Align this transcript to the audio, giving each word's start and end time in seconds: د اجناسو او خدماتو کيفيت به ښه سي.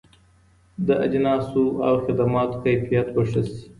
د 0.87 0.89
اجناسو 1.05 1.63
او 1.87 1.93
خدماتو 2.05 2.61
کيفيت 2.63 3.07
به 3.15 3.21
ښه 3.29 3.41
سي. 3.51 3.61